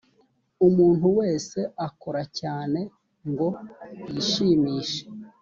[0.67, 2.79] umuntu wese akora cyane
[3.29, 5.01] ngoyishimishe.